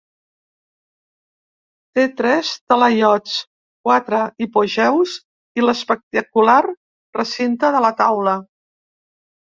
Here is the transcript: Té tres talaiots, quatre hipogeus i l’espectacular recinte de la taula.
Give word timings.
Té 1.99 2.05
tres 2.21 2.53
talaiots, 2.73 3.35
quatre 3.89 4.23
hipogeus 4.47 5.13
i 5.61 5.67
l’espectacular 5.67 6.59
recinte 7.21 7.75
de 7.77 7.83
la 7.89 7.97
taula. 8.05 8.39